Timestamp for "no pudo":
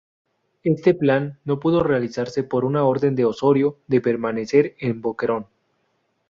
1.45-1.83